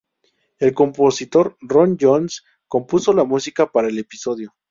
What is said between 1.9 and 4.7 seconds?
Jones, compuso la música para el episodio.